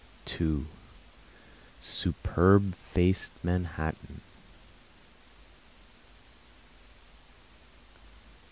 [0.25, 0.65] 2
[1.79, 4.21] Superb faced Manhattan!